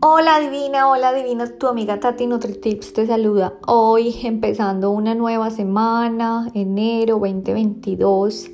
[0.00, 3.54] Hola divina, hola divina, tu amiga Tati NutriTips te saluda.
[3.66, 8.48] Hoy empezando una nueva semana, enero 2022.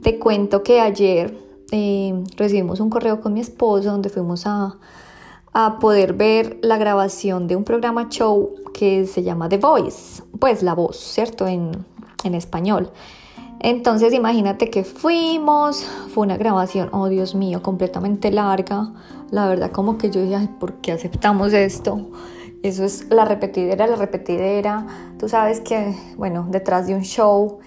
[0.00, 1.36] Te cuento que ayer
[1.72, 4.78] eh, recibimos un correo con mi esposo donde fuimos a,
[5.52, 10.62] a poder ver la grabación de un programa show que se llama The Voice, pues
[10.62, 11.48] la voz, ¿cierto?
[11.48, 11.84] En,
[12.22, 12.92] en español.
[13.62, 18.92] Entonces imagínate que fuimos, fue una grabación, oh Dios mío, completamente larga.
[19.30, 22.08] La verdad como que yo dije, ¿por qué aceptamos esto?
[22.62, 24.86] Eso es la repetidera, la repetidera.
[25.18, 27.58] Tú sabes que, bueno, detrás de un show,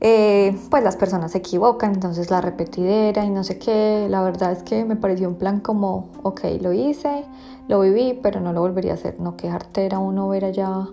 [0.00, 4.06] eh, pues las personas se equivocan, entonces la repetidera y no sé qué.
[4.08, 7.24] La verdad es que me pareció un plan como, ok, lo hice,
[7.66, 9.20] lo viví, pero no lo volvería a hacer.
[9.20, 10.88] No, qué jartera uno ver allá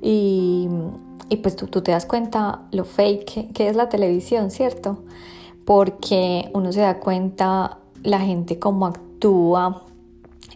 [0.00, 0.68] y
[1.30, 4.98] y pues tú, te das cuenta lo fake que, es la televisión, ¿cierto?
[5.64, 9.86] Porque uno se da cuenta la gente cómo actúa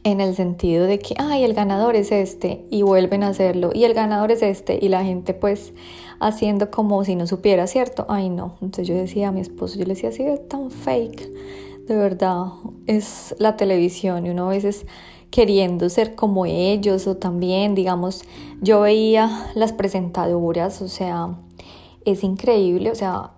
[0.02, 3.84] en el sentido de que, ay, el ganador es este y vuelven a hacerlo y
[3.84, 5.72] el ganador es este y la gente pues
[6.18, 8.04] haciendo como si no supiera, ¿cierto?
[8.08, 8.56] Ay, no.
[8.60, 11.30] Entonces yo decía a mi esposo, yo le decía, así es tan fake,
[11.86, 12.46] de verdad,
[12.86, 14.86] es la televisión y uno a veces
[15.34, 18.22] queriendo ser como ellos o también, digamos,
[18.60, 21.34] yo veía las presentadoras, o sea,
[22.04, 23.32] es increíble, o sea,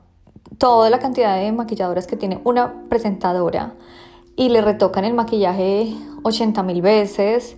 [0.58, 3.76] toda la cantidad de maquilladoras que tiene una presentadora
[4.36, 7.56] y le retocan el maquillaje 80 mil veces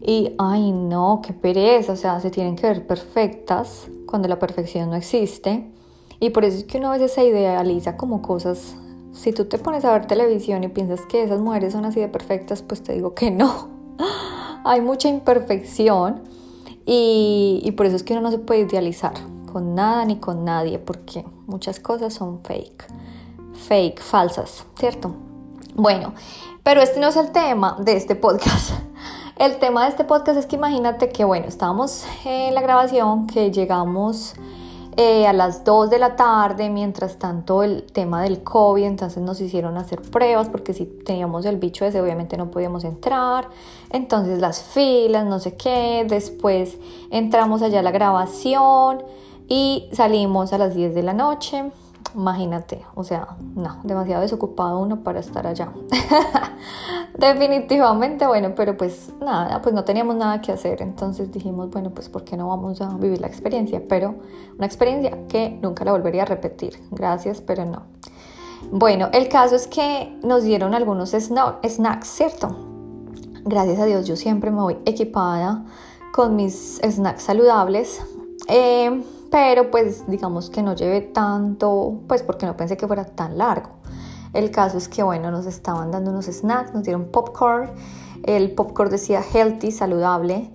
[0.00, 4.90] y, ay no, qué pereza, o sea, se tienen que ver perfectas cuando la perfección
[4.90, 5.70] no existe.
[6.18, 8.74] Y por eso es que uno a veces se idealiza como cosas
[9.12, 12.08] si tú te pones a ver televisión y piensas que esas mujeres son así de
[12.08, 13.68] perfectas, pues te digo que no.
[14.64, 16.22] Hay mucha imperfección
[16.86, 19.14] y, por eso es que uno no se puede idealizar
[19.52, 22.86] con nada ni con nadie, porque muchas cosas son fake,
[23.68, 25.14] fake, falsas, ¿cierto?
[25.74, 26.14] Bueno,
[26.62, 28.72] pero este no es el tema de este podcast.
[29.36, 33.50] El tema de este podcast es que imagínate que, bueno, estábamos en la grabación, que
[33.50, 34.34] llegamos
[35.02, 39.40] eh, a las 2 de la tarde, mientras tanto el tema del COVID, entonces nos
[39.40, 43.48] hicieron hacer pruebas porque si teníamos el bicho ese obviamente no podíamos entrar,
[43.88, 46.76] entonces las filas, no sé qué, después
[47.10, 49.02] entramos allá a la grabación
[49.48, 51.72] y salimos a las 10 de la noche,
[52.14, 55.72] imagínate, o sea, no, demasiado desocupado uno para estar allá.
[57.18, 62.08] Definitivamente, bueno, pero pues nada, pues no teníamos nada que hacer, entonces dijimos, bueno, pues
[62.08, 63.82] ¿por qué no vamos a vivir la experiencia?
[63.88, 64.16] Pero
[64.56, 67.82] una experiencia que nunca la volvería a repetir, gracias, pero no.
[68.70, 72.56] Bueno, el caso es que nos dieron algunos snacks, ¿cierto?
[73.44, 75.64] Gracias a Dios yo siempre me voy equipada
[76.12, 78.02] con mis snacks saludables.
[78.48, 83.38] Eh, pero pues digamos que no llevé tanto, pues porque no pensé que fuera tan
[83.38, 83.70] largo.
[84.32, 87.70] El caso es que bueno, nos estaban dando unos snacks, nos dieron popcorn,
[88.24, 90.50] el popcorn decía healthy, saludable,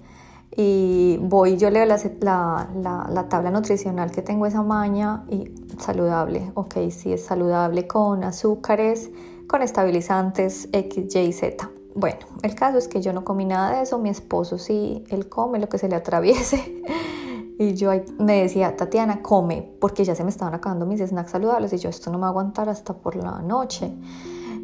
[0.57, 6.49] y voy, yo leo la, la, la, tabla nutricional que tengo esa maña y saludable,
[6.53, 9.11] ok, sí es saludable con azúcares,
[9.49, 11.69] con estabilizantes X, Y, Z.
[11.93, 15.27] Bueno, el caso es que yo no comí nada de eso, mi esposo sí, él
[15.27, 16.83] come lo que se le atraviese.
[17.57, 21.71] Y yo me decía, Tatiana, come, porque ya se me estaban acabando mis snacks saludables
[21.71, 23.93] y yo esto no me va a aguantar hasta por la noche.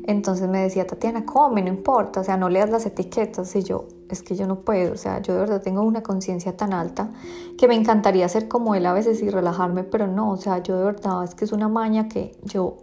[0.04, 3.56] Entonces me decía, Tatiana, come, no importa, o sea, no leas las etiquetas.
[3.56, 6.58] Y yo, es que yo no puedo, o sea, yo de verdad tengo una conciencia
[6.58, 7.12] tan alta
[7.58, 10.78] que me encantaría ser como él a veces y relajarme, pero no, o sea, yo
[10.78, 12.78] de verdad es que es una maña que yo,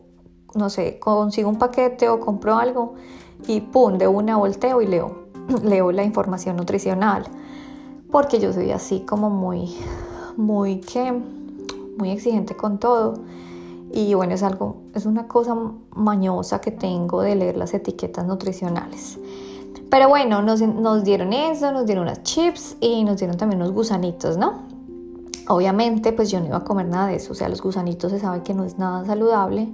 [0.54, 2.94] no sé, consigo un paquete o compro algo
[3.46, 5.28] y pum, de una volteo y leo,
[5.62, 7.24] leo la información nutricional
[8.10, 9.76] porque yo soy así como muy,
[10.36, 11.12] muy que,
[11.98, 13.14] muy exigente con todo.
[13.92, 15.56] Y bueno, es algo, es una cosa
[15.94, 19.18] mañosa que tengo de leer las etiquetas nutricionales.
[19.90, 23.72] Pero bueno, nos, nos dieron eso, nos dieron unas chips y nos dieron también unos
[23.72, 24.66] gusanitos, ¿no?
[25.48, 28.20] Obviamente, pues yo no iba a comer nada de eso, o sea, los gusanitos se
[28.20, 29.68] sabe que no es nada saludable,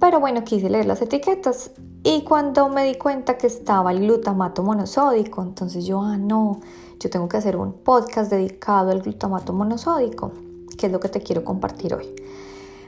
[0.00, 1.70] pero bueno, quise leer las etiquetas
[2.02, 6.58] y cuando me di cuenta que estaba el glutamato monosódico, entonces yo, ah, no,
[7.02, 10.30] yo tengo que hacer un podcast dedicado al glutamato monosódico,
[10.78, 12.14] que es lo que te quiero compartir hoy.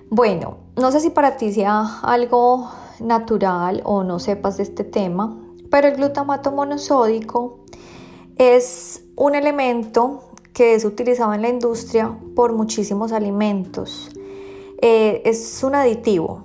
[0.08, 2.70] Bueno, no sé si para ti sea algo
[3.00, 5.36] natural o no sepas de este tema,
[5.68, 7.64] pero el glutamato monosódico
[8.36, 10.22] es un elemento
[10.52, 14.10] que es utilizado en la industria por muchísimos alimentos.
[14.80, 16.44] Eh, es un aditivo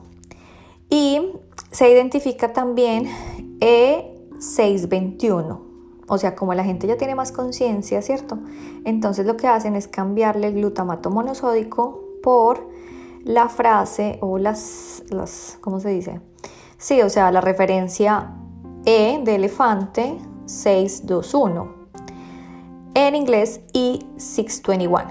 [0.90, 1.22] y
[1.70, 3.08] se identifica también
[3.60, 5.69] E621
[6.10, 8.38] o sea, como la gente ya tiene más conciencia, ¿cierto?
[8.84, 12.68] Entonces lo que hacen es cambiarle el glutamato monosódico por
[13.24, 16.20] la frase o las, las ¿cómo se dice?
[16.78, 18.32] Sí, o sea, la referencia
[18.86, 21.72] E de elefante E621.
[22.96, 25.04] En inglés E621.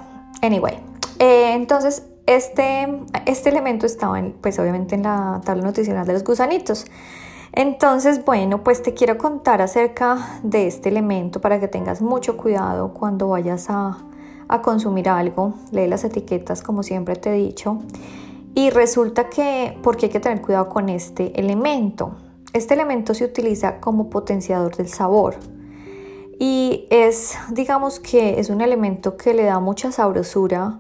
[0.43, 0.81] Anyway,
[1.19, 6.87] eh, entonces este, este elemento estaba pues obviamente en la tabla nutricional de los gusanitos.
[7.59, 12.95] Entonces, bueno, pues te quiero contar acerca de este elemento para que tengas mucho cuidado
[12.95, 13.99] cuando vayas a,
[14.47, 15.55] a consumir algo.
[15.73, 17.81] Lee las etiquetas como siempre te he dicho.
[18.55, 22.13] Y resulta que, porque hay que tener cuidado con este elemento.
[22.53, 25.35] Este elemento se utiliza como potenciador del sabor
[26.39, 30.79] y es, digamos que es un elemento que le da mucha sabrosura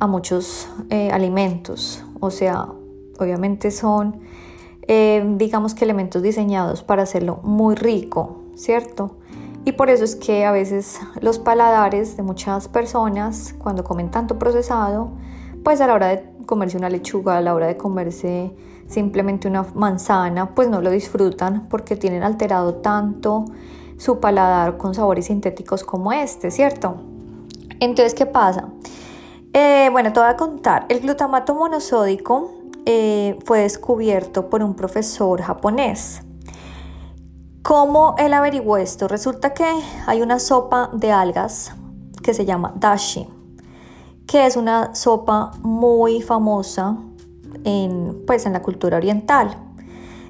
[0.00, 2.04] a muchos eh, alimentos.
[2.18, 2.66] O sea,
[3.20, 4.22] obviamente son,
[4.88, 9.16] eh, digamos que elementos diseñados para hacerlo muy rico, ¿cierto?
[9.64, 14.38] Y por eso es que a veces los paladares de muchas personas, cuando comen tanto
[14.38, 15.10] procesado,
[15.64, 18.52] pues a la hora de comerse una lechuga, a la hora de comerse
[18.86, 23.46] simplemente una manzana, pues no lo disfrutan porque tienen alterado tanto
[23.98, 26.96] su paladar con sabores sintéticos como este, ¿cierto?
[27.80, 28.68] Entonces, ¿qué pasa?
[29.52, 30.86] Eh, bueno, te voy a contar.
[30.88, 32.52] El glutamato monosódico
[32.86, 36.22] eh, fue descubierto por un profesor japonés.
[37.62, 39.08] ¿Cómo él averiguó esto?
[39.08, 39.66] Resulta que
[40.06, 41.74] hay una sopa de algas
[42.22, 43.26] que se llama dashi,
[44.28, 46.96] que es una sopa muy famosa
[47.64, 49.56] en, pues, en la cultura oriental.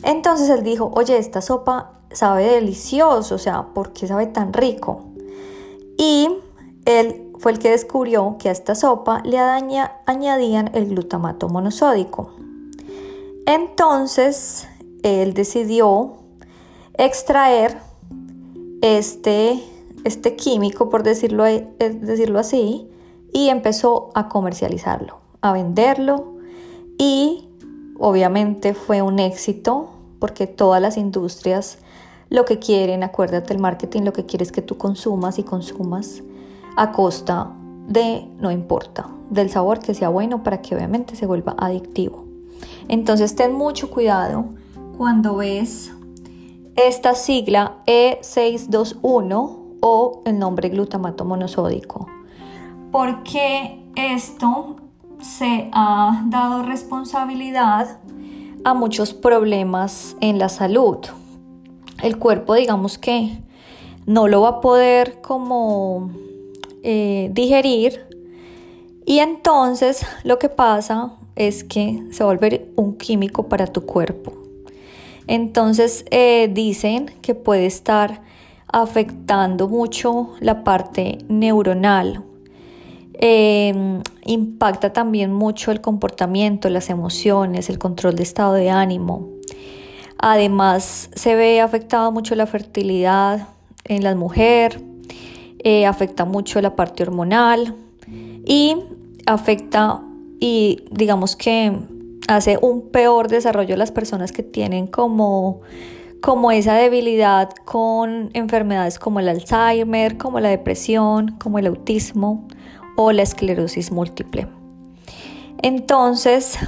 [0.02, 5.04] Entonces él dijo, oye, esta sopa sabe delicioso, o sea, ¿por qué sabe tan rico?
[5.98, 6.30] Y
[6.86, 12.32] él fue el que descubrió que a esta sopa le añadían el glutamato monosódico.
[13.46, 14.66] Entonces,
[15.02, 16.14] él decidió
[16.94, 17.78] extraer
[18.82, 19.62] este,
[20.04, 22.88] este químico, por decirlo, eh, decirlo así,
[23.32, 26.36] y empezó a comercializarlo, a venderlo
[26.98, 27.48] y
[27.98, 31.78] obviamente fue un éxito porque todas las industrias
[32.28, 36.22] lo que quieren, acuérdate, el marketing lo que quiere es que tú consumas y consumas
[36.76, 37.52] a costa
[37.88, 42.25] de, no importa, del sabor que sea bueno para que obviamente se vuelva adictivo.
[42.88, 44.46] Entonces ten mucho cuidado
[44.96, 45.93] cuando ves
[46.76, 52.06] esta sigla E621 o el nombre glutamato monosódico,
[52.93, 54.76] porque esto
[55.20, 57.99] se ha dado responsabilidad
[58.64, 60.99] a muchos problemas en la salud
[62.02, 63.38] el cuerpo digamos que
[64.06, 66.11] no lo va a poder como
[66.88, 68.06] eh, digerir
[69.04, 74.32] y entonces lo que pasa es que se volver un químico para tu cuerpo.
[75.26, 78.22] Entonces eh, dicen que puede estar
[78.68, 82.22] afectando mucho la parte neuronal.
[83.14, 89.28] Em, impacta también mucho el comportamiento, las emociones, el control de estado de ánimo.
[90.18, 93.48] Además, se ve afectada mucho la fertilidad
[93.84, 94.80] en la mujer,
[95.68, 97.74] eh, afecta mucho la parte hormonal
[98.44, 98.76] y
[99.26, 100.00] afecta
[100.38, 101.76] y digamos que
[102.28, 105.62] hace un peor desarrollo de las personas que tienen como,
[106.20, 112.46] como esa debilidad con enfermedades como el Alzheimer, como la depresión, como el autismo
[112.96, 114.46] o la esclerosis múltiple.
[115.62, 116.60] Entonces,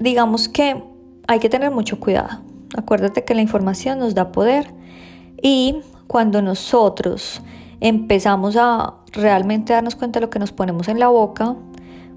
[0.00, 0.82] digamos que
[1.28, 2.40] hay que tener mucho cuidado.
[2.76, 4.74] Acuérdate que la información nos da poder
[5.40, 5.76] y
[6.08, 7.40] cuando nosotros
[7.80, 11.54] empezamos a realmente darnos cuenta de lo que nos ponemos en la boca,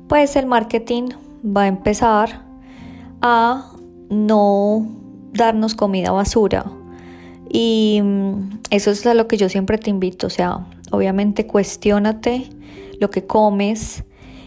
[0.08, 1.10] pues el marketing
[1.46, 2.44] va a empezar
[3.22, 3.72] a
[4.10, 4.88] no
[5.34, 6.66] darnos comida basura.
[7.50, 12.50] Y mm, eso es a lo que yo siempre te invito, o sea, obviamente cuestionate
[13.00, 14.04] lo que comes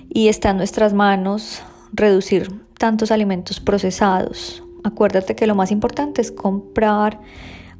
[0.09, 6.33] y está en nuestras manos reducir tantos alimentos procesados, Acuérdate que lo más importante es
[6.33, 7.21] comprar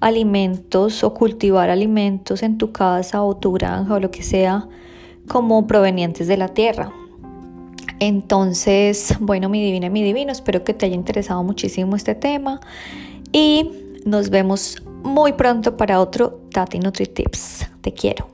[0.03, 4.69] alimentos o cultivar alimentos en tu casa o tu granja o lo que sea
[5.29, 6.93] como provenientes de la tierra.
[8.01, 12.61] Entonces, bueno, mi divina y mi divino, espero que te haya interesado muchísimo este tema
[13.31, 13.71] y
[14.05, 17.71] nos vemos muy pronto para otro Tati Nutri Tips.
[17.81, 18.32] Te quiero.